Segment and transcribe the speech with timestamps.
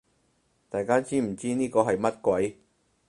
[0.67, 2.57] 大家知唔知呢個係乜鬼